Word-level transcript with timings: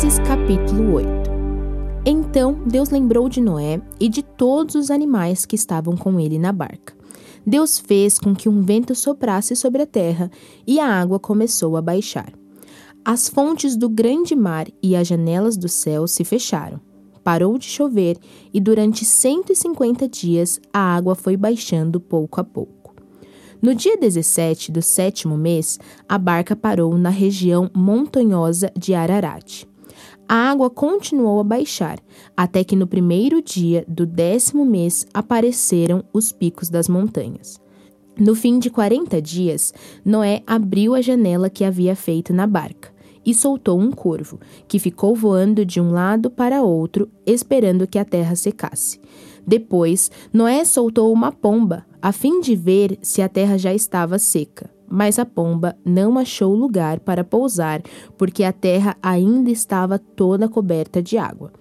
Gênesis 0.00 0.18
capítulo 0.20 0.94
8 0.94 1.08
Então 2.06 2.62
Deus 2.66 2.88
lembrou 2.88 3.28
de 3.28 3.38
Noé 3.38 3.82
e 4.00 4.08
de 4.08 4.22
todos 4.22 4.74
os 4.74 4.90
animais 4.90 5.44
que 5.44 5.54
estavam 5.54 5.94
com 5.94 6.18
ele 6.18 6.38
na 6.38 6.52
barca. 6.52 6.94
Deus 7.46 7.78
fez 7.78 8.18
com 8.18 8.34
que 8.34 8.48
um 8.48 8.62
vento 8.62 8.94
soprasse 8.94 9.54
sobre 9.54 9.82
a 9.82 9.86
terra 9.86 10.30
e 10.66 10.80
a 10.80 10.86
água 10.86 11.18
começou 11.18 11.76
a 11.76 11.82
baixar. 11.82 12.32
As 13.04 13.28
fontes 13.28 13.76
do 13.76 13.90
grande 13.90 14.34
mar 14.34 14.68
e 14.82 14.96
as 14.96 15.06
janelas 15.06 15.58
do 15.58 15.68
céu 15.68 16.08
se 16.08 16.24
fecharam. 16.24 16.80
Parou 17.22 17.58
de 17.58 17.66
chover 17.66 18.16
e 18.54 18.58
durante 18.58 19.04
150 19.04 20.08
dias 20.08 20.58
a 20.72 20.80
água 20.80 21.14
foi 21.14 21.36
baixando 21.36 22.00
pouco 22.00 22.40
a 22.40 22.44
pouco. 22.44 22.94
No 23.60 23.74
dia 23.74 23.98
17 23.98 24.72
do 24.72 24.80
sétimo 24.80 25.36
mês, 25.36 25.78
a 26.08 26.16
barca 26.16 26.56
parou 26.56 26.96
na 26.96 27.10
região 27.10 27.70
montanhosa 27.74 28.72
de 28.74 28.94
Ararat. 28.94 29.68
A 30.32 30.48
água 30.48 30.70
continuou 30.70 31.40
a 31.40 31.42
baixar, 31.42 31.98
até 32.36 32.62
que 32.62 32.76
no 32.76 32.86
primeiro 32.86 33.42
dia 33.42 33.84
do 33.88 34.06
décimo 34.06 34.64
mês 34.64 35.04
apareceram 35.12 36.04
os 36.12 36.30
picos 36.30 36.70
das 36.70 36.88
montanhas. 36.88 37.60
No 38.16 38.36
fim 38.36 38.60
de 38.60 38.70
40 38.70 39.20
dias, 39.20 39.74
Noé 40.04 40.44
abriu 40.46 40.94
a 40.94 41.00
janela 41.00 41.50
que 41.50 41.64
havia 41.64 41.96
feito 41.96 42.32
na 42.32 42.46
barca 42.46 42.92
e 43.26 43.34
soltou 43.34 43.80
um 43.80 43.90
corvo, 43.90 44.38
que 44.68 44.78
ficou 44.78 45.16
voando 45.16 45.66
de 45.66 45.80
um 45.80 45.90
lado 45.90 46.30
para 46.30 46.62
outro, 46.62 47.10
esperando 47.26 47.84
que 47.84 47.98
a 47.98 48.04
terra 48.04 48.36
secasse. 48.36 49.00
Depois, 49.44 50.12
Noé 50.32 50.64
soltou 50.64 51.12
uma 51.12 51.32
pomba, 51.32 51.84
a 52.00 52.12
fim 52.12 52.40
de 52.40 52.54
ver 52.54 53.00
se 53.02 53.20
a 53.20 53.28
terra 53.28 53.58
já 53.58 53.74
estava 53.74 54.16
seca. 54.16 54.70
Mas 54.90 55.20
a 55.20 55.24
pomba 55.24 55.76
não 55.84 56.18
achou 56.18 56.52
lugar 56.52 56.98
para 56.98 57.22
pousar, 57.22 57.80
porque 58.18 58.42
a 58.42 58.52
terra 58.52 58.96
ainda 59.00 59.48
estava 59.48 60.00
toda 60.00 60.48
coberta 60.48 61.00
de 61.00 61.16
água. 61.16 61.52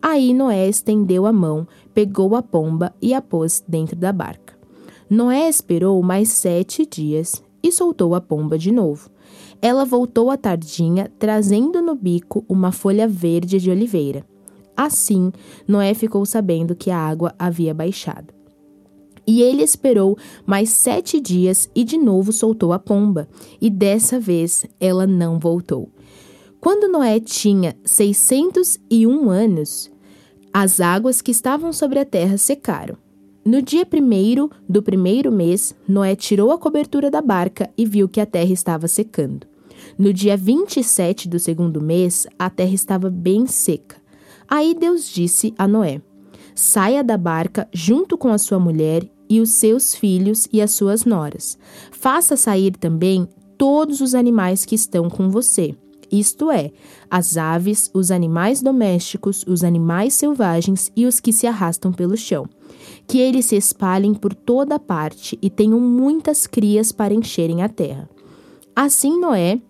Aí 0.00 0.32
Noé 0.32 0.66
estendeu 0.66 1.26
a 1.26 1.32
mão, 1.32 1.68
pegou 1.92 2.34
a 2.34 2.42
pomba 2.42 2.94
e 3.02 3.12
a 3.12 3.20
pôs 3.20 3.62
dentro 3.68 3.94
da 3.94 4.10
barca. 4.10 4.56
Noé 5.10 5.48
esperou 5.48 6.02
mais 6.02 6.30
sete 6.30 6.86
dias 6.86 7.42
e 7.62 7.70
soltou 7.70 8.14
a 8.14 8.20
pomba 8.20 8.58
de 8.58 8.72
novo. 8.72 9.10
Ela 9.60 9.84
voltou 9.84 10.30
à 10.30 10.36
tardinha, 10.36 11.10
trazendo 11.18 11.82
no 11.82 11.94
bico 11.94 12.44
uma 12.48 12.72
folha 12.72 13.06
verde 13.06 13.58
de 13.58 13.70
oliveira. 13.70 14.24
Assim, 14.76 15.32
Noé 15.66 15.92
ficou 15.92 16.24
sabendo 16.24 16.76
que 16.76 16.90
a 16.90 16.96
água 16.96 17.34
havia 17.38 17.74
baixado. 17.74 18.37
E 19.30 19.42
ele 19.42 19.62
esperou 19.62 20.16
mais 20.46 20.70
sete 20.70 21.20
dias 21.20 21.68
e 21.74 21.84
de 21.84 21.98
novo 21.98 22.32
soltou 22.32 22.72
a 22.72 22.78
pomba, 22.78 23.28
e 23.60 23.68
dessa 23.68 24.18
vez 24.18 24.64
ela 24.80 25.06
não 25.06 25.38
voltou. 25.38 25.90
Quando 26.58 26.90
Noé 26.90 27.20
tinha 27.20 27.76
601 27.84 29.28
anos, 29.28 29.90
as 30.50 30.80
águas 30.80 31.20
que 31.20 31.30
estavam 31.30 31.74
sobre 31.74 31.98
a 31.98 32.06
terra 32.06 32.38
secaram. 32.38 32.96
No 33.44 33.60
dia 33.60 33.84
primeiro 33.84 34.50
do 34.66 34.82
primeiro 34.82 35.30
mês, 35.30 35.74
Noé 35.86 36.16
tirou 36.16 36.50
a 36.50 36.56
cobertura 36.56 37.10
da 37.10 37.20
barca 37.20 37.68
e 37.76 37.84
viu 37.84 38.08
que 38.08 38.22
a 38.22 38.26
terra 38.26 38.54
estava 38.54 38.88
secando. 38.88 39.46
No 39.98 40.10
dia 40.10 40.38
27 40.38 41.28
do 41.28 41.38
segundo 41.38 41.82
mês, 41.82 42.26
a 42.38 42.48
terra 42.48 42.72
estava 42.72 43.10
bem 43.10 43.46
seca. 43.46 43.96
Aí 44.48 44.74
Deus 44.74 45.06
disse 45.06 45.52
a 45.58 45.68
Noé: 45.68 46.00
Saia 46.54 47.04
da 47.04 47.18
barca 47.18 47.68
junto 47.74 48.16
com 48.16 48.28
a 48.30 48.38
sua 48.38 48.58
mulher 48.58 49.06
e 49.28 49.40
os 49.40 49.50
seus 49.50 49.94
filhos 49.94 50.48
e 50.52 50.60
as 50.60 50.72
suas 50.72 51.04
noras. 51.04 51.58
Faça 51.90 52.36
sair 52.36 52.76
também 52.76 53.28
todos 53.56 54.00
os 54.00 54.14
animais 54.14 54.64
que 54.64 54.74
estão 54.74 55.10
com 55.10 55.28
você, 55.28 55.74
isto 56.10 56.50
é, 56.50 56.70
as 57.10 57.36
aves, 57.36 57.90
os 57.92 58.10
animais 58.10 58.62
domésticos, 58.62 59.44
os 59.46 59.62
animais 59.62 60.14
selvagens 60.14 60.90
e 60.96 61.04
os 61.06 61.20
que 61.20 61.32
se 61.32 61.46
arrastam 61.46 61.92
pelo 61.92 62.16
chão. 62.16 62.46
Que 63.06 63.18
eles 63.18 63.46
se 63.46 63.56
espalhem 63.56 64.14
por 64.14 64.34
toda 64.34 64.78
parte 64.78 65.38
e 65.42 65.50
tenham 65.50 65.80
muitas 65.80 66.46
crias 66.46 66.92
para 66.92 67.14
encherem 67.14 67.62
a 67.62 67.68
terra. 67.68 68.08
Assim 68.74 69.20
Noé 69.20 69.60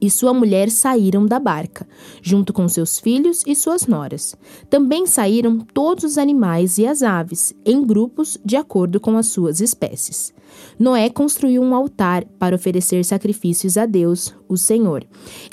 e 0.00 0.10
sua 0.10 0.32
mulher 0.32 0.70
saíram 0.70 1.26
da 1.26 1.38
barca, 1.38 1.86
junto 2.22 2.52
com 2.52 2.68
seus 2.68 2.98
filhos 2.98 3.42
e 3.46 3.54
suas 3.54 3.86
noras. 3.86 4.36
Também 4.70 5.06
saíram 5.06 5.58
todos 5.58 6.04
os 6.04 6.18
animais 6.18 6.78
e 6.78 6.86
as 6.86 7.02
aves, 7.02 7.54
em 7.64 7.84
grupos 7.84 8.38
de 8.44 8.56
acordo 8.56 9.00
com 9.00 9.16
as 9.16 9.26
suas 9.26 9.60
espécies. 9.60 10.32
Noé 10.78 11.10
construiu 11.10 11.62
um 11.62 11.74
altar 11.74 12.24
para 12.38 12.56
oferecer 12.56 13.04
sacrifícios 13.04 13.76
a 13.76 13.86
Deus, 13.86 14.34
o 14.48 14.56
Senhor. 14.56 15.04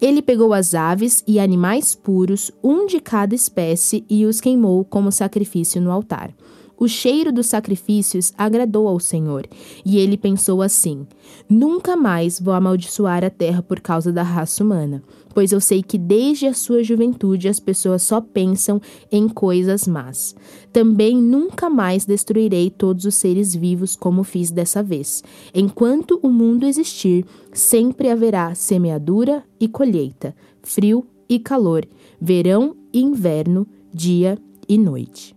Ele 0.01 0.21
pegou 0.21 0.53
as 0.53 0.73
aves 0.73 1.23
e 1.27 1.39
animais 1.39 1.95
puros, 1.95 2.51
um 2.63 2.85
de 2.85 2.99
cada 2.99 3.35
espécie, 3.35 4.05
e 4.09 4.25
os 4.25 4.39
queimou 4.39 4.85
como 4.85 5.11
sacrifício 5.11 5.81
no 5.81 5.91
altar. 5.91 6.33
O 6.77 6.87
cheiro 6.87 7.31
dos 7.31 7.47
sacrifícios 7.47 8.33
agradou 8.37 8.87
ao 8.87 8.99
Senhor, 8.99 9.47
e 9.85 9.97
ele 9.97 10.17
pensou 10.17 10.61
assim: 10.61 11.07
Nunca 11.49 11.95
mais 11.95 12.39
vou 12.39 12.53
amaldiçoar 12.53 13.23
a 13.23 13.29
terra 13.29 13.61
por 13.61 13.79
causa 13.79 14.11
da 14.11 14.23
raça 14.23 14.63
humana, 14.63 15.01
pois 15.33 15.51
eu 15.51 15.61
sei 15.61 15.81
que 15.81 15.97
desde 15.97 16.47
a 16.47 16.53
sua 16.53 16.83
juventude 16.83 17.47
as 17.47 17.59
pessoas 17.59 18.03
só 18.03 18.19
pensam 18.19 18.81
em 19.11 19.27
coisas 19.27 19.87
más. 19.87 20.35
Também 20.71 21.15
nunca 21.17 21.69
mais 21.69 22.05
destruirei 22.05 22.69
todos 22.69 23.05
os 23.05 23.15
seres 23.15 23.55
vivos 23.55 23.95
como 23.95 24.23
fiz 24.23 24.51
dessa 24.51 24.83
vez. 24.83 25.23
Enquanto 25.53 26.19
o 26.21 26.29
mundo 26.29 26.65
existir, 26.65 27.25
sempre 27.53 28.09
haverá 28.09 28.53
semeadura 28.55 29.43
e 29.59 29.67
colheita, 29.67 30.35
frio 30.61 31.05
e 31.27 31.39
calor, 31.39 31.85
verão 32.19 32.75
e 32.93 33.01
inverno, 33.01 33.67
dia 33.93 34.37
e 34.67 34.77
noite. 34.77 35.34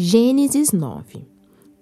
Gênesis 0.00 0.70
9 0.70 1.26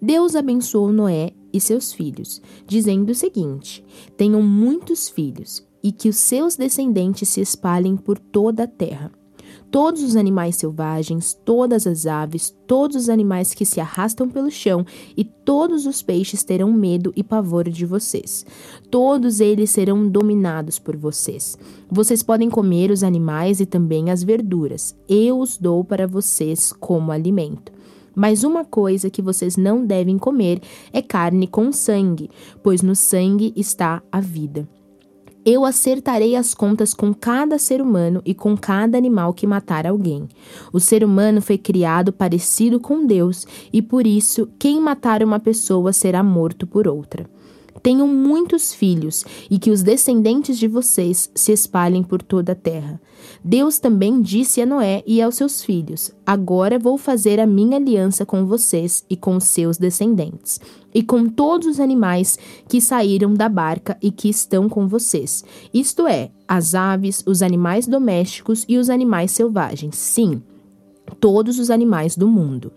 Deus 0.00 0.34
abençoou 0.34 0.90
Noé 0.90 1.32
e 1.52 1.60
seus 1.60 1.92
filhos, 1.92 2.40
dizendo 2.66 3.10
o 3.10 3.14
seguinte: 3.14 3.84
Tenham 4.16 4.40
muitos 4.40 5.06
filhos, 5.06 5.62
e 5.82 5.92
que 5.92 6.08
os 6.08 6.16
seus 6.16 6.56
descendentes 6.56 7.28
se 7.28 7.42
espalhem 7.42 7.94
por 7.94 8.18
toda 8.18 8.62
a 8.62 8.66
terra. 8.66 9.12
Todos 9.70 10.02
os 10.02 10.16
animais 10.16 10.56
selvagens, 10.56 11.34
todas 11.44 11.86
as 11.86 12.06
aves, 12.06 12.56
todos 12.66 12.96
os 12.96 13.08
animais 13.10 13.52
que 13.52 13.66
se 13.66 13.80
arrastam 13.80 14.30
pelo 14.30 14.50
chão 14.50 14.86
e 15.14 15.22
todos 15.22 15.84
os 15.84 16.00
peixes 16.00 16.42
terão 16.42 16.72
medo 16.72 17.12
e 17.14 17.22
pavor 17.22 17.68
de 17.68 17.84
vocês. 17.84 18.46
Todos 18.90 19.40
eles 19.40 19.68
serão 19.68 20.08
dominados 20.08 20.78
por 20.78 20.96
vocês. 20.96 21.58
Vocês 21.90 22.22
podem 22.22 22.48
comer 22.48 22.90
os 22.90 23.02
animais 23.02 23.60
e 23.60 23.66
também 23.66 24.10
as 24.10 24.22
verduras. 24.22 24.96
Eu 25.06 25.38
os 25.38 25.58
dou 25.58 25.84
para 25.84 26.06
vocês 26.06 26.72
como 26.72 27.12
alimento. 27.12 27.75
Mas 28.16 28.42
uma 28.42 28.64
coisa 28.64 29.10
que 29.10 29.20
vocês 29.20 29.58
não 29.58 29.84
devem 29.84 30.16
comer 30.16 30.62
é 30.90 31.02
carne 31.02 31.46
com 31.46 31.70
sangue, 31.70 32.30
pois 32.62 32.80
no 32.80 32.96
sangue 32.96 33.52
está 33.54 34.02
a 34.10 34.20
vida. 34.20 34.66
Eu 35.44 35.64
acertarei 35.64 36.34
as 36.34 36.54
contas 36.54 36.92
com 36.92 37.14
cada 37.14 37.56
ser 37.56 37.80
humano 37.80 38.20
e 38.24 38.34
com 38.34 38.56
cada 38.56 38.98
animal 38.98 39.32
que 39.32 39.46
matar 39.46 39.86
alguém. 39.86 40.26
O 40.72 40.80
ser 40.80 41.04
humano 41.04 41.40
foi 41.40 41.56
criado 41.56 42.12
parecido 42.12 42.80
com 42.80 43.06
Deus, 43.06 43.46
e 43.72 43.80
por 43.80 44.06
isso, 44.06 44.48
quem 44.58 44.80
matar 44.80 45.22
uma 45.22 45.38
pessoa 45.38 45.92
será 45.92 46.20
morto 46.24 46.66
por 46.66 46.88
outra 46.88 47.35
tenham 47.82 48.06
muitos 48.06 48.74
filhos 48.74 49.24
e 49.50 49.58
que 49.58 49.70
os 49.70 49.82
descendentes 49.82 50.58
de 50.58 50.68
vocês 50.68 51.30
se 51.34 51.52
espalhem 51.52 52.02
por 52.02 52.22
toda 52.22 52.52
a 52.52 52.56
terra. 52.56 53.00
Deus 53.44 53.78
também 53.78 54.20
disse 54.20 54.60
a 54.60 54.66
Noé 54.66 55.02
e 55.06 55.20
aos 55.22 55.36
seus 55.36 55.62
filhos: 55.62 56.12
Agora 56.24 56.78
vou 56.78 56.98
fazer 56.98 57.40
a 57.40 57.46
minha 57.46 57.76
aliança 57.76 58.26
com 58.26 58.46
vocês 58.46 59.04
e 59.08 59.16
com 59.16 59.36
os 59.36 59.44
seus 59.44 59.78
descendentes, 59.78 60.60
e 60.94 61.02
com 61.02 61.28
todos 61.28 61.66
os 61.66 61.80
animais 61.80 62.38
que 62.68 62.80
saíram 62.80 63.34
da 63.34 63.48
barca 63.48 63.96
e 64.02 64.10
que 64.10 64.28
estão 64.28 64.68
com 64.68 64.86
vocês, 64.86 65.44
isto 65.72 66.06
é, 66.06 66.30
as 66.46 66.74
aves, 66.74 67.22
os 67.26 67.42
animais 67.42 67.86
domésticos 67.86 68.64
e 68.68 68.78
os 68.78 68.90
animais 68.90 69.30
selvagens. 69.30 69.96
Sim, 69.96 70.42
todos 71.20 71.58
os 71.58 71.70
animais 71.70 72.16
do 72.16 72.28
mundo. 72.28 72.72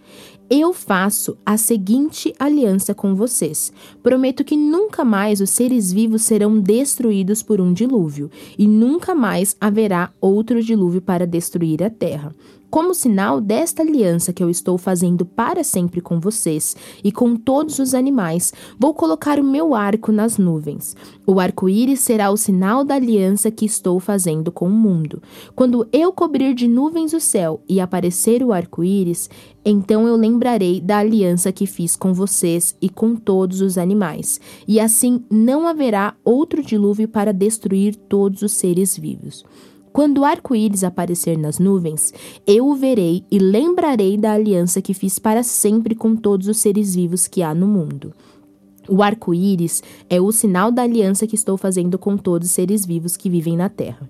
Eu 0.49 0.73
faço 0.73 1.37
a 1.45 1.57
seguinte 1.57 2.33
aliança 2.39 2.95
com 2.95 3.13
vocês. 3.13 3.71
Prometo 4.01 4.43
que 4.43 4.57
nunca 4.57 5.05
mais 5.05 5.41
os 5.41 5.51
seres 5.51 5.93
vivos 5.93 6.23
serão 6.23 6.59
destruídos 6.59 7.43
por 7.43 7.61
um 7.61 7.71
dilúvio, 7.71 8.31
e 8.57 8.67
nunca 8.67 9.13
mais 9.13 9.55
haverá 9.61 10.11
outro 10.19 10.63
dilúvio 10.63 11.01
para 11.01 11.27
destruir 11.27 11.83
a 11.83 11.89
terra. 11.91 12.33
Como 12.69 12.93
sinal 12.93 13.41
desta 13.41 13.81
aliança 13.81 14.31
que 14.31 14.43
eu 14.43 14.49
estou 14.49 14.77
fazendo 14.77 15.25
para 15.25 15.63
sempre 15.63 16.01
com 16.01 16.19
vocês 16.19 16.75
e 17.03 17.11
com 17.11 17.35
todos 17.35 17.79
os 17.79 17.95
animais, 17.95 18.53
vou 18.77 18.93
colocar 18.93 19.39
o 19.39 19.43
meu 19.43 19.73
arco 19.73 20.11
nas 20.11 20.37
nuvens. 20.37 20.95
O 21.25 21.39
arco-íris 21.39 21.99
será 21.99 22.29
o 22.29 22.37
sinal 22.37 22.83
da 22.83 22.93
aliança 22.93 23.49
que 23.49 23.65
estou 23.65 23.99
fazendo 23.99 24.51
com 24.51 24.67
o 24.67 24.71
mundo. 24.71 25.19
Quando 25.55 25.87
eu 25.91 26.13
cobrir 26.13 26.53
de 26.53 26.67
nuvens 26.67 27.11
o 27.11 27.19
céu 27.19 27.59
e 27.67 27.79
aparecer 27.79 28.43
o 28.43 28.53
arco-íris, 28.53 29.31
então 29.65 30.07
eu 30.07 30.15
lembrarei 30.15 30.79
da 30.79 30.99
aliança 30.99 31.51
que 31.51 31.65
fiz 31.65 31.95
com 31.95 32.13
vocês 32.13 32.75
e 32.79 32.87
com 32.87 33.15
todos 33.15 33.61
os 33.61 33.79
animais, 33.79 34.39
e 34.67 34.79
assim 34.79 35.23
não 35.29 35.67
haverá 35.67 36.15
outro 36.23 36.63
dilúvio 36.63 37.07
para 37.07 37.33
destruir 37.33 37.95
todos 37.95 38.43
os 38.43 38.51
seres 38.51 38.95
vivos. 38.95 39.43
Quando 39.91 40.19
o 40.19 40.25
arco-íris 40.25 40.83
aparecer 40.83 41.37
nas 41.37 41.59
nuvens, 41.59 42.13
eu 42.45 42.67
o 42.67 42.75
verei 42.75 43.23
e 43.31 43.39
lembrarei 43.39 44.17
da 44.17 44.33
aliança 44.33 44.81
que 44.81 44.93
fiz 44.93 45.17
para 45.17 45.43
sempre 45.43 45.95
com 45.95 46.15
todos 46.15 46.47
os 46.47 46.57
seres 46.57 46.95
vivos 46.95 47.27
que 47.27 47.41
há 47.41 47.53
no 47.53 47.67
mundo. 47.67 48.13
O 48.87 49.03
arco-íris 49.03 49.83
é 50.09 50.19
o 50.19 50.31
sinal 50.31 50.71
da 50.71 50.83
aliança 50.83 51.27
que 51.27 51.35
estou 51.35 51.57
fazendo 51.57 51.97
com 51.97 52.17
todos 52.17 52.47
os 52.47 52.53
seres 52.53 52.85
vivos 52.85 53.15
que 53.15 53.29
vivem 53.29 53.55
na 53.55 53.69
terra. 53.69 54.09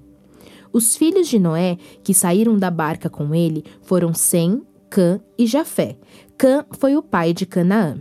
Os 0.72 0.96
filhos 0.96 1.28
de 1.28 1.40
Noé, 1.40 1.78
que 2.04 2.14
saíram 2.14 2.58
da 2.58 2.70
barca 2.70 3.10
com 3.10 3.34
ele, 3.34 3.64
foram 3.82 4.14
Sem, 4.14 4.62
Cã 4.90 5.20
e 5.38 5.46
Jafé. 5.46 5.98
Cã 6.38 6.66
foi 6.72 6.96
o 6.96 7.02
pai 7.02 7.34
de 7.34 7.46
Canaã. 7.46 7.98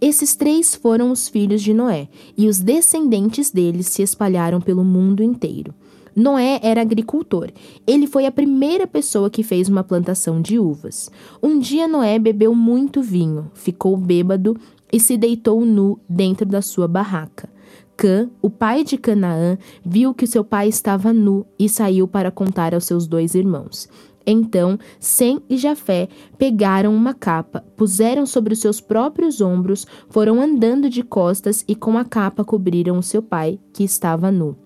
Esses 0.00 0.34
três 0.34 0.74
foram 0.74 1.10
os 1.10 1.28
filhos 1.28 1.62
de 1.62 1.74
Noé, 1.74 2.08
e 2.36 2.48
os 2.48 2.60
descendentes 2.60 3.50
deles 3.50 3.86
se 3.88 4.02
espalharam 4.02 4.60
pelo 4.60 4.84
mundo 4.84 5.22
inteiro. 5.22 5.74
Noé 6.14 6.60
era 6.62 6.82
agricultor. 6.82 7.50
Ele 7.86 8.06
foi 8.06 8.26
a 8.26 8.32
primeira 8.32 8.86
pessoa 8.86 9.30
que 9.30 9.42
fez 9.42 9.68
uma 9.68 9.82
plantação 9.82 10.40
de 10.40 10.58
uvas. 10.58 11.10
Um 11.42 11.58
dia 11.58 11.88
Noé 11.88 12.18
bebeu 12.18 12.54
muito 12.54 13.02
vinho, 13.02 13.50
ficou 13.54 13.96
bêbado 13.96 14.56
e 14.92 15.00
se 15.00 15.16
deitou 15.16 15.64
nu 15.64 15.98
dentro 16.08 16.44
da 16.44 16.60
sua 16.60 16.86
barraca. 16.86 17.48
Cã, 17.96 18.28
o 18.42 18.50
pai 18.50 18.84
de 18.84 18.98
Canaã, 18.98 19.56
viu 19.84 20.12
que 20.12 20.26
seu 20.26 20.44
pai 20.44 20.68
estava 20.68 21.12
nu 21.12 21.46
e 21.58 21.68
saiu 21.68 22.06
para 22.06 22.30
contar 22.30 22.74
aos 22.74 22.84
seus 22.84 23.06
dois 23.06 23.34
irmãos. 23.34 23.88
Então, 24.26 24.78
Sem 25.00 25.40
e 25.48 25.56
Jafé 25.56 26.08
pegaram 26.38 26.94
uma 26.94 27.12
capa, 27.14 27.64
puseram 27.76 28.24
sobre 28.26 28.52
os 28.52 28.60
seus 28.60 28.80
próprios 28.80 29.40
ombros, 29.40 29.86
foram 30.08 30.40
andando 30.40 30.88
de 30.88 31.02
costas 31.02 31.64
e 31.66 31.74
com 31.74 31.98
a 31.98 32.04
capa 32.04 32.44
cobriram 32.44 32.98
o 32.98 33.02
seu 33.02 33.22
pai, 33.22 33.58
que 33.72 33.82
estava 33.82 34.30
nu. 34.30 34.56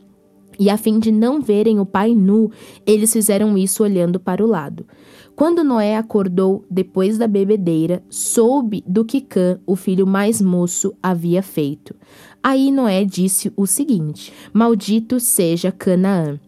E 0.58 0.70
a 0.70 0.76
fim 0.76 0.99
de 0.99 1.11
não 1.11 1.41
verem 1.41 1.79
o 1.79 1.87
pai 1.87 2.14
nu, 2.14 2.50
eles 2.87 3.12
fizeram 3.12 3.56
isso 3.56 3.82
olhando 3.82 4.19
para 4.19 4.44
o 4.44 4.47
lado. 4.47 4.87
Quando 5.35 5.62
Noé 5.62 5.97
acordou 5.97 6.64
depois 6.70 7.19
da 7.19 7.29
bebedeira, 7.29 8.03
soube 8.08 8.82
do 8.87 9.05
que 9.05 9.20
Cã, 9.20 9.61
o 9.67 9.76
filho 9.76 10.06
mais 10.06 10.41
moço, 10.41 10.94
havia 11.03 11.43
feito. 11.43 11.94
Aí 12.43 12.70
Noé 12.70 13.05
disse 13.05 13.53
o 13.55 13.67
seguinte: 13.67 14.32
Maldito 14.53 15.20
seja 15.20 15.70
Canaã. 15.70 16.41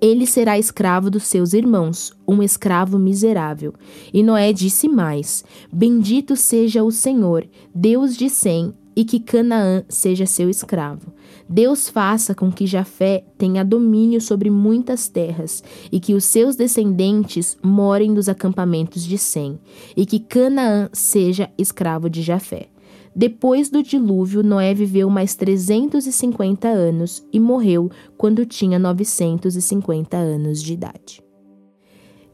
Ele 0.00 0.26
será 0.26 0.58
escravo 0.58 1.10
dos 1.10 1.24
seus 1.24 1.52
irmãos, 1.52 2.12
um 2.28 2.42
escravo 2.42 2.98
miserável. 2.98 3.74
E 4.12 4.22
Noé 4.22 4.52
disse 4.52 4.88
mais: 4.88 5.44
Bendito 5.72 6.36
seja 6.36 6.82
o 6.82 6.90
Senhor, 6.90 7.46
Deus 7.74 8.16
de 8.16 8.28
Sem, 8.28 8.74
e 8.96 9.04
que 9.04 9.18
Canaã 9.18 9.84
seja 9.88 10.26
seu 10.26 10.48
escravo. 10.48 11.13
Deus 11.48 11.88
faça 11.88 12.34
com 12.34 12.50
que 12.50 12.66
Jafé 12.66 13.24
tenha 13.36 13.64
domínio 13.64 14.20
sobre 14.20 14.50
muitas 14.50 15.08
terras, 15.08 15.62
e 15.92 16.00
que 16.00 16.14
os 16.14 16.24
seus 16.24 16.56
descendentes 16.56 17.56
morem 17.62 18.10
nos 18.10 18.28
acampamentos 18.28 19.04
de 19.04 19.18
Sem, 19.18 19.58
e 19.96 20.06
que 20.06 20.18
Canaã 20.18 20.88
seja 20.92 21.50
escravo 21.58 22.08
de 22.08 22.22
Jafé. 22.22 22.68
Depois 23.14 23.70
do 23.70 23.82
dilúvio, 23.82 24.42
Noé 24.42 24.74
viveu 24.74 25.08
mais 25.08 25.36
350 25.36 26.66
anos 26.66 27.24
e 27.32 27.38
morreu 27.38 27.88
quando 28.16 28.44
tinha 28.44 28.78
950 28.78 30.16
anos 30.16 30.60
de 30.60 30.72
idade. 30.72 31.22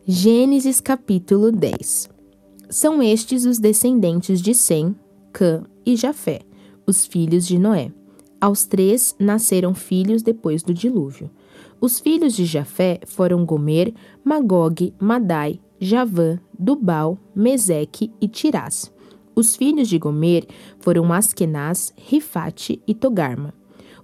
Gênesis 0.07 0.81
capítulo 0.81 1.53
10 1.53 2.09
São 2.71 3.03
estes 3.03 3.45
os 3.45 3.59
descendentes 3.59 4.41
de 4.41 4.55
Sem, 4.55 4.97
Cã 5.33 5.65
e 5.85 5.97
Jafé, 5.97 6.41
os 6.87 7.05
filhos 7.05 7.47
de 7.47 7.59
Noé. 7.59 7.93
Aos 8.41 8.65
três 8.65 9.15
nasceram 9.19 9.75
filhos 9.75 10.23
depois 10.23 10.63
do 10.63 10.73
dilúvio. 10.73 11.31
Os 11.81 11.99
filhos 11.99 12.35
de 12.35 12.45
Jafé 12.45 13.01
foram 13.07 13.45
Gomer, 13.45 13.93
Magog, 14.25 14.95
Madai, 14.99 15.61
Javã, 15.79 16.39
Dubal, 16.59 17.19
Meseque 17.35 18.11
e 18.21 18.27
Tirás. 18.29 18.93
Os 19.35 19.57
filhos 19.57 19.89
de 19.89 19.99
Gomer 19.99 20.47
foram 20.79 21.13
Askenaz, 21.13 21.93
Rifate 21.97 22.83
e 22.87 22.95
Togarma. 22.95 23.55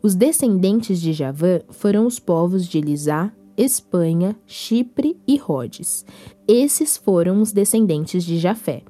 Os 0.03 0.15
descendentes 0.15 1.01
de 1.01 1.13
Javã 1.13 1.61
foram 1.71 2.07
os 2.07 2.19
povos 2.19 2.67
de 2.67 2.79
Elisá, 2.79 3.33
Espanha, 3.57 4.37
Chipre 4.47 5.17
e 5.27 5.37
Rhodes. 5.37 6.05
Esses 6.47 6.97
foram 6.97 7.41
os 7.41 7.53
descendentes 7.53 8.23
de 8.25 8.39
Jafé. 8.39 8.83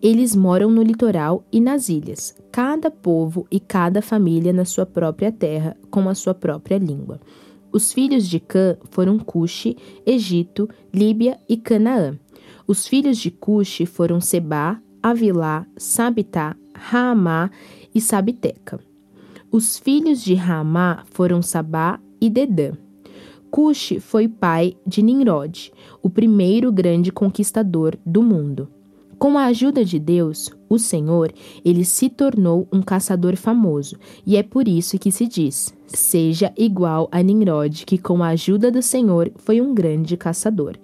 Eles 0.00 0.36
moram 0.36 0.70
no 0.70 0.82
litoral 0.82 1.44
e 1.50 1.60
nas 1.60 1.88
ilhas, 1.88 2.32
cada 2.52 2.88
povo 2.88 3.46
e 3.50 3.58
cada 3.58 4.00
família 4.00 4.52
na 4.52 4.64
sua 4.64 4.86
própria 4.86 5.32
terra, 5.32 5.76
com 5.90 6.08
a 6.08 6.14
sua 6.14 6.34
própria 6.34 6.78
língua. 6.78 7.20
Os 7.72 7.92
filhos 7.92 8.28
de 8.28 8.38
Cã 8.38 8.76
foram 8.90 9.18
Cuxi, 9.18 9.76
Egito, 10.06 10.68
Líbia 10.94 11.36
e 11.48 11.56
Canaã. 11.56 12.16
Os 12.66 12.86
filhos 12.86 13.18
de 13.18 13.30
Cuxi 13.30 13.86
foram 13.86 14.20
Sebá, 14.20 14.80
Avilá, 15.02 15.66
Sabitá, 15.76 16.54
Raamá 16.74 17.50
e 17.92 18.00
Sabiteca. 18.00 18.78
Os 19.50 19.78
filhos 19.78 20.22
de 20.22 20.34
Raamá 20.34 21.04
foram 21.10 21.42
Sabá 21.42 21.98
e 22.20 22.30
Dedã. 22.30 22.72
Cuxi 23.50 23.98
foi 23.98 24.28
pai 24.28 24.76
de 24.86 25.02
Nimrod, 25.02 25.72
o 26.02 26.08
primeiro 26.08 26.70
grande 26.70 27.10
conquistador 27.10 27.96
do 28.04 28.22
mundo. 28.22 28.68
Com 29.18 29.36
a 29.36 29.46
ajuda 29.46 29.84
de 29.84 29.98
Deus, 29.98 30.48
o 30.68 30.78
Senhor, 30.78 31.32
ele 31.64 31.84
se 31.84 32.08
tornou 32.08 32.68
um 32.72 32.80
caçador 32.80 33.36
famoso, 33.36 33.96
e 34.24 34.36
é 34.36 34.44
por 34.44 34.68
isso 34.68 34.96
que 34.96 35.10
se 35.10 35.26
diz: 35.26 35.74
seja 35.88 36.52
igual 36.56 37.08
a 37.10 37.20
Nimrod, 37.20 37.84
que 37.84 37.98
com 37.98 38.22
a 38.22 38.28
ajuda 38.28 38.70
do 38.70 38.80
Senhor 38.80 39.32
foi 39.36 39.60
um 39.60 39.74
grande 39.74 40.16
caçador. 40.16 40.76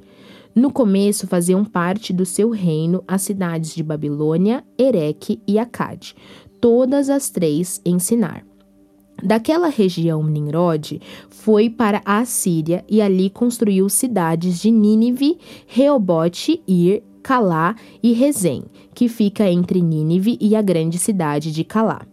No 0.52 0.72
começo 0.72 1.28
faziam 1.28 1.64
parte 1.64 2.12
do 2.12 2.26
seu 2.26 2.50
reino 2.50 3.04
as 3.06 3.22
cidades 3.22 3.72
de 3.72 3.84
Babilônia, 3.84 4.64
Ereque 4.76 5.40
e 5.46 5.56
Acade, 5.56 6.16
todas 6.60 7.10
as 7.10 7.30
três 7.30 7.80
em 7.84 8.00
Sinar. 8.00 8.44
Daquela 9.22 9.68
região, 9.68 10.24
Nimrod 10.24 11.00
foi 11.28 11.70
para 11.70 12.02
a 12.04 12.18
Assíria 12.18 12.84
e 12.88 13.00
ali 13.00 13.30
construiu 13.30 13.88
cidades 13.88 14.60
de 14.60 14.72
Nínive, 14.72 15.38
Reobote, 15.66 16.60
Ir, 16.66 17.02
Calá 17.24 17.74
e 18.02 18.12
Rezem, 18.12 18.64
que 18.94 19.08
fica 19.08 19.50
entre 19.50 19.80
Nínive 19.80 20.36
e 20.38 20.54
a 20.54 20.60
grande 20.60 20.98
cidade 20.98 21.50
de 21.50 21.64
Calá. 21.64 22.06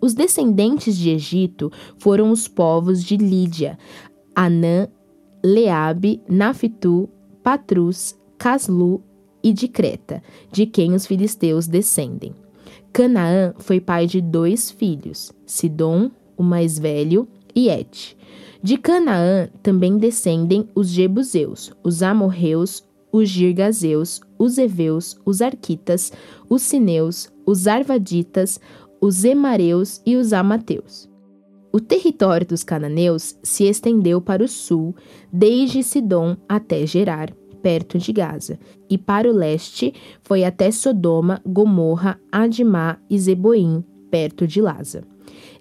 Os 0.00 0.14
descendentes 0.14 0.96
de 0.96 1.10
Egito 1.10 1.70
foram 1.98 2.30
os 2.30 2.48
povos 2.48 3.04
de 3.04 3.18
Lídia, 3.18 3.78
Anã, 4.34 4.88
Leabe, 5.44 6.22
Nafitu, 6.26 7.06
Patrus, 7.42 8.16
Caslu 8.38 9.02
e 9.42 9.52
de 9.52 9.68
Creta, 9.68 10.22
de 10.50 10.64
quem 10.64 10.94
os 10.94 11.06
filisteus 11.06 11.66
descendem. 11.66 12.34
Canaã 12.94 13.52
foi 13.58 13.78
pai 13.78 14.06
de 14.06 14.22
dois 14.22 14.70
filhos, 14.70 15.32
Sidom, 15.44 16.10
o 16.34 16.42
mais 16.42 16.78
velho, 16.78 17.28
e 17.54 17.68
Et. 17.68 18.16
De 18.62 18.78
Canaã 18.78 19.50
também 19.62 19.98
descendem 19.98 20.66
os 20.74 20.88
Jebuseus, 20.88 21.72
os 21.84 22.02
amorreus, 22.02 22.82
os 23.16 23.30
Girgazeus, 23.30 24.20
os 24.38 24.58
Eveus, 24.58 25.18
os 25.24 25.40
Arquitas, 25.40 26.12
os 26.50 26.60
Sineus, 26.60 27.32
os 27.46 27.66
Arvaditas, 27.66 28.60
os 29.00 29.24
Emareus 29.24 30.02
e 30.04 30.16
os 30.16 30.34
Amateus. 30.34 31.08
O 31.72 31.80
território 31.80 32.46
dos 32.46 32.62
cananeus 32.62 33.34
se 33.42 33.64
estendeu 33.64 34.20
para 34.20 34.44
o 34.44 34.48
sul, 34.48 34.94
desde 35.32 35.82
Sidom 35.82 36.36
até 36.46 36.86
Gerar, 36.86 37.32
perto 37.62 37.96
de 37.98 38.12
Gaza, 38.12 38.58
e 38.88 38.98
para 38.98 39.30
o 39.30 39.34
leste 39.34 39.94
foi 40.22 40.44
até 40.44 40.70
Sodoma, 40.70 41.40
Gomorra, 41.44 42.20
Adimá 42.30 42.98
e 43.08 43.18
Zeboim, 43.18 43.82
perto 44.10 44.46
de 44.46 44.60
Laza. 44.60 45.04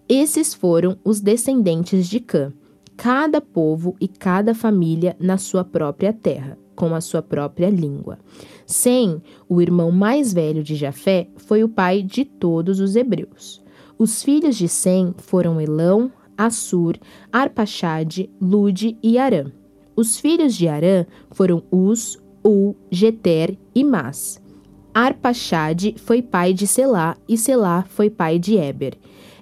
Esses 0.09 0.53
foram 0.53 0.97
os 1.05 1.21
descendentes 1.21 2.07
de 2.07 2.19
Cã, 2.19 2.51
cada 2.97 3.39
povo 3.39 3.95
e 3.99 4.09
cada 4.09 4.53
família 4.53 5.15
na 5.19 5.37
sua 5.37 5.63
própria 5.63 6.11
terra 6.11 6.57
com 6.75 6.93
a 6.93 7.01
sua 7.01 7.21
própria 7.21 7.69
língua. 7.69 8.19
Sem, 8.65 9.21
o 9.47 9.61
irmão 9.61 9.91
mais 9.91 10.33
velho 10.33 10.63
de 10.63 10.75
Jafé, 10.75 11.27
foi 11.37 11.63
o 11.63 11.69
pai 11.69 12.01
de 12.01 12.25
todos 12.25 12.79
os 12.79 12.95
hebreus. 12.95 13.63
Os 13.97 14.21
filhos 14.21 14.55
de 14.55 14.67
Sem 14.67 15.13
foram 15.17 15.61
Elão, 15.61 16.11
Assur, 16.37 16.97
Arpaxade, 17.31 18.29
Lude 18.41 18.97
e 19.01 19.17
Arã. 19.17 19.45
Os 19.95 20.19
filhos 20.19 20.53
de 20.55 20.67
Arã 20.67 21.05
foram 21.31 21.63
Uz, 21.71 22.17
U, 22.43 22.75
Geter 22.91 23.57
e 23.73 23.83
Mas. 23.83 24.41
Arpaxade 24.93 25.95
foi 25.97 26.21
pai 26.21 26.53
de 26.53 26.67
Selá 26.67 27.17
e 27.27 27.37
Selá 27.37 27.83
foi 27.87 28.09
pai 28.09 28.37
de 28.37 28.55
Eber. 28.55 28.97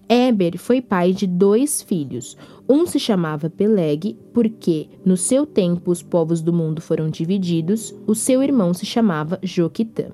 Eber 0.08 0.58
foi 0.58 0.82
pai 0.82 1.14
de 1.14 1.26
dois 1.26 1.82
filhos. 1.82 2.38
Um 2.68 2.86
se 2.86 3.00
chamava 3.00 3.50
Peleg, 3.50 4.18
porque 4.34 4.88
no 5.06 5.18
seu 5.18 5.46
tempo 5.46 5.92
os 5.92 6.02
povos 6.02 6.42
do 6.42 6.54
mundo 6.54 6.82
foram 6.82 7.10
divididos. 7.10 7.94
O 8.06 8.14
seu 8.14 8.44
irmão 8.44 8.74
se 8.74 8.86
chamava 8.86 9.40
Joquitã. 9.42 10.12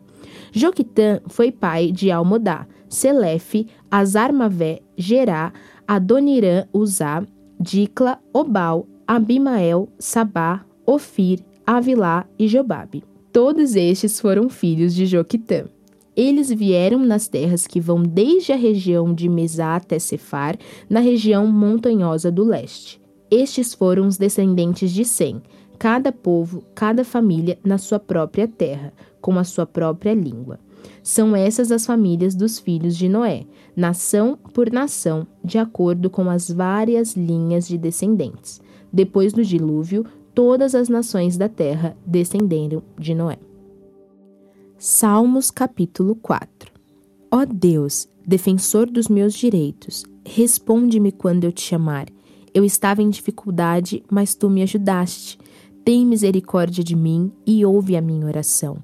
Joquitã 0.52 1.22
foi 1.28 1.52
pai 1.52 1.92
de 1.92 2.12
Almodá, 2.12 2.68
Selefe, 2.88 3.68
Azarmavé, 3.90 4.82
Gerá, 4.98 5.54
Adonirã, 5.88 6.66
Uzá, 6.74 7.24
Dicla, 7.60 8.20
Obal, 8.34 8.88
Abimael, 9.08 9.90
Sabá, 10.00 10.66
Ofir, 10.86 11.40
Avilá 11.66 12.26
e 12.38 12.48
Jobabe. 12.48 13.04
Todos 13.32 13.76
estes 13.76 14.20
foram 14.20 14.50
filhos 14.50 14.96
de 14.96 15.06
Joquitã. 15.06 15.66
Eles 16.20 16.52
vieram 16.52 17.00
nas 17.00 17.30
terras 17.30 17.66
que 17.66 17.80
vão 17.80 18.04
desde 18.04 18.52
a 18.52 18.58
região 18.58 19.14
de 19.14 19.30
Mesá 19.30 19.78
até 19.78 19.98
Cefar, 19.98 20.58
na 20.90 21.00
região 21.00 21.48
montanhosa 21.48 22.30
do 22.30 22.44
leste. 22.44 23.02
Estes 23.32 23.74
foram 23.74 24.06
os 24.06 24.18
descendentes 24.18 24.92
de 24.92 25.06
Sem, 25.06 25.42
cada 25.78 26.12
povo, 26.12 26.62
cada 26.76 27.06
família 27.06 27.58
na 27.64 27.78
sua 27.78 28.00
própria 28.00 28.50
terra, 28.50 28.92
com 29.22 29.40
a 29.40 29.46
sua 29.46 29.66
própria 29.66 30.14
língua. 30.14 30.60
São 31.02 31.34
essas 31.34 31.72
as 31.72 31.86
famílias 31.86 32.36
dos 32.36 32.60
filhos 32.60 32.98
de 32.98 33.08
Noé, 33.08 33.46
nação 33.74 34.38
por 34.54 34.70
nação, 34.70 35.26
de 35.42 35.58
acordo 35.58 36.10
com 36.10 36.30
as 36.30 36.52
várias 36.52 37.16
linhas 37.16 37.66
de 37.66 37.78
descendentes. 37.78 38.60
Depois 38.92 39.32
do 39.32 39.42
dilúvio, 39.42 40.06
todas 40.36 40.76
as 40.76 40.90
nações 40.90 41.38
da 41.38 41.48
terra 41.48 41.96
descenderam 42.06 42.84
de 42.98 43.16
Noé. 43.16 43.38
Salmos 44.82 45.52
capítulo 45.52 46.16
4 46.16 46.72
Ó 47.30 47.44
Deus, 47.44 48.08
defensor 48.26 48.90
dos 48.90 49.10
meus 49.10 49.34
direitos, 49.34 50.06
responde-me 50.26 51.12
quando 51.12 51.44
eu 51.44 51.52
te 51.52 51.62
chamar. 51.62 52.08
Eu 52.54 52.64
estava 52.64 53.02
em 53.02 53.10
dificuldade, 53.10 54.02
mas 54.10 54.34
tu 54.34 54.50
me 54.50 54.64
ajudaste. 54.64 55.38
Tem 55.84 56.06
misericórdia 56.06 56.82
de 56.82 56.96
mim 56.96 57.30
e 57.46 57.66
ouve 57.66 57.98
a 57.98 58.02
minha 58.02 58.26
oração. 58.26 58.82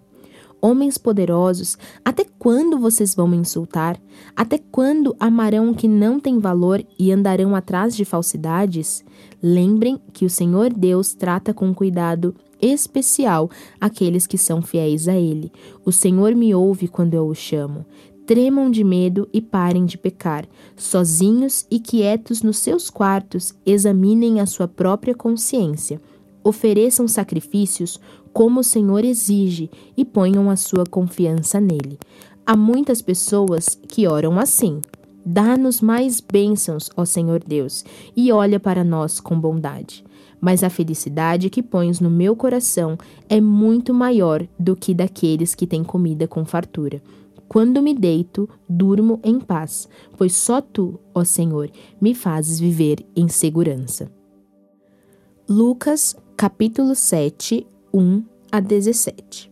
Homens 0.62 0.98
poderosos, 0.98 1.78
até 2.04 2.26
quando 2.38 2.78
vocês 2.78 3.16
vão 3.16 3.30
me 3.30 3.38
insultar? 3.38 3.98
Até 4.36 4.58
quando 4.58 5.16
amarão 5.18 5.70
o 5.70 5.76
que 5.76 5.88
não 5.88 6.20
tem 6.20 6.40
valor 6.40 6.86
e 7.00 7.10
andarão 7.10 7.56
atrás 7.56 7.96
de 7.96 8.04
falsidades? 8.04 9.02
Lembrem 9.42 9.98
que 10.12 10.26
o 10.26 10.30
Senhor 10.30 10.74
Deus 10.74 11.14
trata 11.14 11.54
com 11.54 11.74
cuidado 11.74 12.36
especial 12.66 13.50
aqueles 13.80 14.26
que 14.26 14.38
são 14.38 14.62
fiéis 14.62 15.08
a 15.08 15.16
Ele. 15.16 15.52
O 15.86 15.92
Senhor 15.92 16.34
me 16.36 16.54
ouve 16.54 16.88
quando 16.88 17.14
eu 17.14 17.28
o 17.28 17.36
chamo. 17.36 17.86
Tremam 18.26 18.72
de 18.72 18.84
medo 18.84 19.30
e 19.32 19.40
parem 19.40 19.86
de 19.86 19.98
pecar. 19.98 20.46
Sozinhos 20.76 21.66
e 21.70 21.80
quietos 21.80 22.42
nos 22.42 22.58
seus 22.58 22.90
quartos, 22.90 23.54
examinem 23.66 24.40
a 24.40 24.46
sua 24.46 24.68
própria 24.68 25.14
consciência 25.14 26.02
ofereçam 26.46 27.08
sacrifícios 27.08 28.00
como 28.32 28.60
o 28.60 28.64
Senhor 28.64 29.04
exige 29.04 29.72
e 29.98 30.06
ponham 30.06 30.50
a 30.50 30.56
sua 30.56 30.86
confiança 30.86 31.60
nele. 31.60 31.98
Há 32.46 32.56
muitas 32.56 33.02
pessoas 33.02 33.76
que 33.88 34.08
oram 34.08 34.40
assim: 34.40 34.80
Dá-nos 35.26 35.82
mais 35.82 36.22
bênçãos, 36.22 36.92
ó 36.96 37.04
Senhor 37.04 37.44
Deus, 37.46 37.84
e 38.16 38.32
olha 38.32 38.60
para 38.60 38.84
nós 38.84 39.20
com 39.20 39.40
bondade. 39.40 40.05
Mas 40.40 40.64
a 40.64 40.70
felicidade 40.70 41.50
que 41.50 41.64
pões 41.64 42.00
no 42.00 42.10
meu 42.10 42.36
coração 42.36 42.98
é 43.30 43.40
muito 43.42 43.94
maior 43.94 44.48
do 44.60 44.76
que 44.76 44.94
daqueles 44.94 45.56
que 45.56 45.66
têm 45.66 45.84
comida 45.84 46.28
com 46.28 46.46
fartura. 46.46 47.02
Quando 47.48 47.82
me 47.82 47.94
deito, 47.94 48.50
durmo 48.68 49.20
em 49.24 49.40
paz, 49.40 49.88
pois 50.18 50.34
só 50.36 50.62
tu, 50.62 51.00
ó 51.14 51.24
Senhor, 51.24 51.70
me 52.02 52.14
fazes 52.14 52.60
viver 52.60 53.06
em 53.16 53.28
segurança. 53.28 54.12
Lucas 55.48 56.16
capítulo 56.36 56.96
7, 56.96 57.66
1 57.94 58.24
a 58.52 58.60
17. 58.60 59.52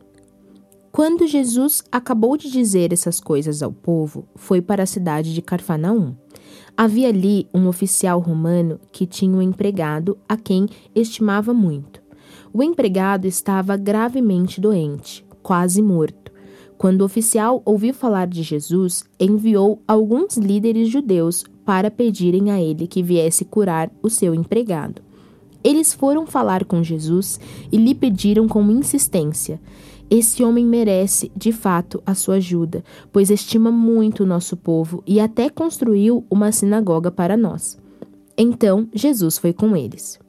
Quando 0.92 1.25
Jesus 1.25 1.84
acabou 1.92 2.38
de 2.38 2.52
dizer 2.52 2.94
essas 2.94 3.20
coisas 3.20 3.63
ao 3.63 3.72
povo, 3.72 4.28
foi 4.36 4.62
para 4.62 4.84
a 4.84 4.88
cidade 4.88 5.34
de 5.34 5.42
Carfanaum. 5.42 6.16
Havia 6.76 7.10
ali 7.10 7.48
um 7.54 7.68
oficial 7.68 8.20
romano 8.20 8.80
que 8.92 9.06
tinha 9.06 9.36
um 9.36 9.42
empregado 9.42 10.18
a 10.28 10.36
quem 10.36 10.68
estimava 10.96 11.54
muito. 11.54 12.02
O 12.54 12.62
empregado 12.62 13.26
estava 13.26 13.76
gravemente 13.78 14.62
doente, 14.62 15.26
quase 15.42 15.82
morto. 15.82 16.32
Quando 16.78 17.02
o 17.02 17.06
oficial 17.06 17.62
ouviu 17.66 17.94
falar 17.94 18.28
de 18.28 18.44
Jesus, 18.44 19.04
enviou 19.20 19.82
alguns 19.88 20.38
líderes 20.38 20.90
judeus 20.90 21.44
para 21.66 21.90
pedirem 21.90 22.52
a 22.52 22.62
ele 22.62 22.88
que 22.88 23.02
viesse 23.02 23.46
curar 23.46 23.90
o 24.02 24.10
seu 24.10 24.36
empregado. 24.36 25.02
Eles 25.64 25.94
foram 25.94 26.28
falar 26.28 26.66
com 26.66 26.84
Jesus 26.84 27.40
e 27.72 27.78
lhe 27.78 27.96
pediram 27.96 28.48
com 28.48 28.70
insistência: 28.70 29.62
Esse 30.15 30.43
homem 30.43 30.63
merece, 30.63 31.32
de 31.36 31.51
fato, 31.51 32.00
a 32.05 32.13
sua 32.13 32.36
ajuda, 32.36 32.84
pois 33.12 33.32
estima 33.32 33.72
muito 33.72 34.22
o 34.22 34.27
nosso 34.27 34.55
povo 34.55 35.01
e 35.08 35.20
até 35.20 35.50
construiu 35.50 36.24
uma 36.29 36.51
sinagoga 36.51 37.10
para 37.10 37.36
nós. 37.36 37.79
Então 38.38 38.88
Jesus 38.93 39.39
foi 39.39 39.53
com 39.53 39.75
eles. 39.75 40.20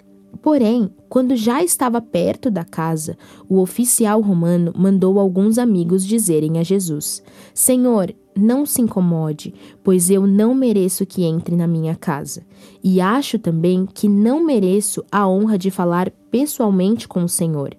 Porém, 0.40 0.90
quando 1.06 1.36
já 1.36 1.62
estava 1.62 2.00
perto 2.00 2.50
da 2.50 2.64
casa, 2.64 3.18
o 3.46 3.60
oficial 3.60 4.22
romano 4.22 4.72
mandou 4.74 5.20
alguns 5.20 5.58
amigos 5.58 6.02
dizerem 6.02 6.58
a 6.58 6.62
Jesus: 6.62 7.22
Senhor, 7.52 8.10
não 8.34 8.64
se 8.64 8.80
incomode, 8.80 9.52
pois 9.82 10.08
eu 10.08 10.26
não 10.26 10.54
mereço 10.54 11.04
que 11.04 11.24
entre 11.24 11.54
na 11.54 11.66
minha 11.66 11.94
casa. 11.94 12.42
E 12.82 13.02
acho 13.02 13.38
também 13.38 13.84
que 13.84 14.08
não 14.08 14.42
mereço 14.42 15.04
a 15.12 15.28
honra 15.28 15.58
de 15.58 15.70
falar 15.70 16.10
pessoalmente 16.30 17.06
com 17.06 17.22
o 17.22 17.28
Senhor. 17.28 17.76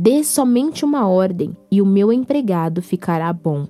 Dê 0.00 0.22
somente 0.22 0.84
uma 0.84 1.08
ordem 1.08 1.56
e 1.72 1.82
o 1.82 1.86
meu 1.86 2.12
empregado 2.12 2.80
ficará 2.80 3.32
bom. 3.32 3.66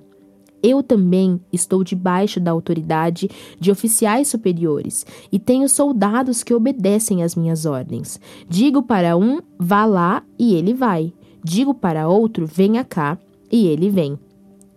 Eu 0.61 0.83
também 0.83 1.41
estou 1.51 1.83
debaixo 1.83 2.39
da 2.39 2.51
autoridade 2.51 3.27
de 3.59 3.71
oficiais 3.71 4.27
superiores 4.27 5.07
e 5.31 5.39
tenho 5.39 5.67
soldados 5.67 6.43
que 6.43 6.53
obedecem 6.53 7.23
às 7.23 7.33
minhas 7.33 7.65
ordens. 7.65 8.21
Digo 8.47 8.83
para 8.83 9.17
um, 9.17 9.39
vá 9.57 9.85
lá, 9.87 10.21
e 10.37 10.53
ele 10.53 10.71
vai. 10.71 11.11
Digo 11.43 11.73
para 11.73 12.07
outro, 12.07 12.45
venha 12.45 12.83
cá, 12.83 13.17
e 13.51 13.65
ele 13.65 13.89
vem. 13.89 14.15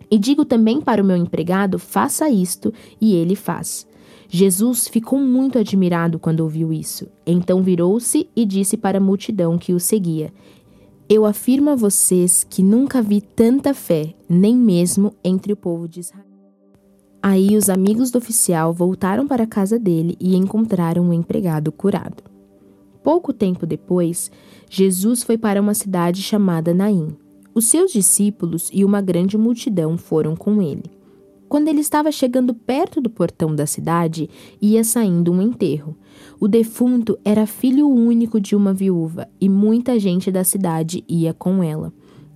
E 0.09 0.17
digo 0.17 0.45
também 0.45 0.81
para 0.81 1.03
o 1.03 1.05
meu 1.05 1.17
empregado: 1.17 1.77
faça 1.77 2.27
isto, 2.31 2.73
e 2.99 3.13
ele 3.13 3.35
faz. 3.35 3.85
Jesus 4.27 4.87
ficou 4.87 5.19
muito 5.19 5.59
admirado 5.59 6.17
quando 6.17 6.39
ouviu 6.39 6.73
isso. 6.73 7.07
Então 7.23 7.61
virou-se 7.61 8.27
e 8.35 8.43
disse 8.43 8.75
para 8.75 8.97
a 8.97 9.01
multidão 9.01 9.59
que 9.59 9.71
o 9.71 9.79
seguia: 9.79 10.33
Eu 11.09 11.25
afirmo 11.25 11.69
a 11.69 11.75
vocês 11.75 12.45
que 12.49 12.63
nunca 12.63 13.01
vi 13.01 13.19
tanta 13.19 13.73
fé, 13.73 14.13
nem 14.29 14.55
mesmo 14.55 15.13
entre 15.23 15.51
o 15.51 15.57
povo 15.57 15.87
de 15.87 15.99
Israel. 15.99 16.25
Aí 17.21 17.57
os 17.57 17.69
amigos 17.69 18.09
do 18.09 18.17
oficial 18.17 18.73
voltaram 18.73 19.27
para 19.27 19.43
a 19.43 19.47
casa 19.47 19.77
dele 19.77 20.15
e 20.19 20.35
encontraram 20.35 21.03
o 21.03 21.09
um 21.09 21.13
empregado 21.13 21.71
curado. 21.71 22.23
Pouco 23.03 23.33
tempo 23.33 23.65
depois, 23.65 24.31
Jesus 24.69 25.23
foi 25.23 25.37
para 25.37 25.61
uma 25.61 25.73
cidade 25.73 26.21
chamada 26.21 26.73
Naim. 26.73 27.17
Os 27.53 27.65
seus 27.65 27.91
discípulos 27.91 28.69
e 28.73 28.85
uma 28.85 29.01
grande 29.01 29.37
multidão 29.37 29.97
foram 29.97 30.35
com 30.35 30.61
ele. 30.61 30.83
Quando 31.47 31.67
ele 31.67 31.81
estava 31.81 32.11
chegando 32.11 32.53
perto 32.53 32.99
do 32.99 33.09
portão 33.09 33.55
da 33.55 33.65
cidade, 33.65 34.29
ia 34.61 34.83
saindo 34.83 35.31
um 35.31 35.41
enterro. 35.41 35.95
O 36.39 36.47
defunto 36.47 37.17
era 37.23 37.45
filho 37.45 37.87
único 37.87 38.39
de 38.39 38.55
uma 38.55 38.73
viúva 38.73 39.27
e 39.39 39.47
muita 39.47 39.99
gente 39.99 40.31
da 40.31 40.43
cidade 40.43 41.03
ia 41.07 41.33
com 41.33 41.63
ela. 41.63 41.93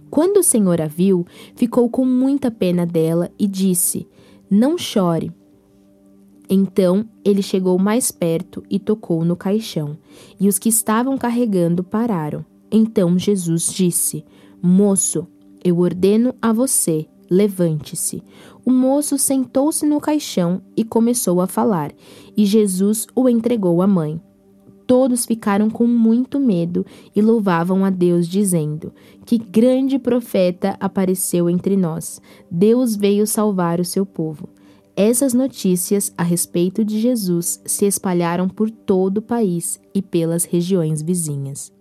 Quando 0.10 0.38
o 0.38 0.44
Senhor 0.44 0.82
a 0.82 0.88
viu, 0.88 1.26
ficou 1.56 1.90
com 1.90 2.06
muita 2.06 2.50
pena 2.50 2.86
dela 2.86 3.30
e 3.38 3.48
disse: 3.48 4.08
Não 4.50 4.78
chore. 4.78 5.32
Então 6.50 7.06
ele 7.26 7.42
chegou 7.42 7.78
mais 7.78 8.10
perto 8.12 8.64
e 8.70 8.80
tocou 8.80 9.26
no 9.26 9.36
caixão, 9.36 9.98
e 10.40 10.48
os 10.48 10.58
que 10.58 10.70
estavam 10.70 11.18
carregando 11.18 11.84
pararam. 11.84 12.46
Então 12.72 13.20
Jesus 13.20 13.72
disse: 13.74 14.24
Moço, 14.62 15.28
eu 15.64 15.80
ordeno 15.80 16.34
a 16.42 16.54
você, 16.54 17.08
levante-se. 17.30 18.24
O 18.66 18.72
moço 18.72 19.18
sentou-se 19.18 19.86
no 19.86 20.00
caixão 20.00 20.62
e 20.76 20.84
começou 20.84 21.42
a 21.42 21.48
falar, 21.48 21.92
e 22.36 22.46
Jesus 22.46 23.08
o 23.16 23.28
entregou 23.30 23.82
à 23.82 23.88
mãe. 23.88 24.22
Todos 24.86 25.26
ficaram 25.26 25.70
com 25.70 25.86
muito 25.86 26.40
medo 26.40 26.86
e 27.14 27.22
louvavam 27.22 27.84
a 27.84 27.90
Deus, 27.90 28.28
dizendo: 28.28 28.94
Que 29.26 29.38
grande 29.38 30.00
profeta 30.00 30.78
apareceu 30.80 31.50
entre 31.50 31.76
nós! 31.76 32.22
Deus 32.50 32.96
veio 32.96 33.28
salvar 33.28 33.82
o 33.82 33.86
seu 33.86 34.06
povo. 34.06 34.48
Essas 34.96 35.34
notícias 35.34 36.12
a 36.18 36.24
respeito 36.24 36.84
de 36.84 37.00
Jesus 37.00 37.62
se 37.66 37.86
espalharam 37.86 38.50
por 38.50 38.72
todo 38.72 39.18
o 39.18 39.22
país 39.22 39.80
e 39.94 40.02
pelas 40.02 40.44
regiões 40.44 41.04
vizinhas. 41.04 41.77